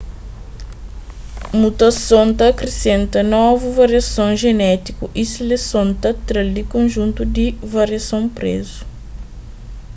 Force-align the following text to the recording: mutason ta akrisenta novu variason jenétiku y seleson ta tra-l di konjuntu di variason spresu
mutason 1.59 2.27
ta 2.37 2.45
akrisenta 2.53 3.19
novu 3.35 3.67
variason 3.79 4.29
jenétiku 4.43 5.05
y 5.21 5.23
seleson 5.33 5.87
ta 6.01 6.09
tra-l 6.27 6.49
di 6.57 6.63
konjuntu 6.73 7.21
di 7.35 7.45
variason 7.75 8.23
spresu 8.31 8.77